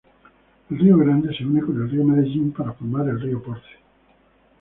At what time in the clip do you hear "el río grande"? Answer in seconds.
0.71-1.31